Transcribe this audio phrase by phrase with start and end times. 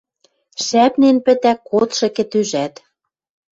[0.65, 2.73] Шӓпнен пӹтӓ кодшы кӹтӧжӓт.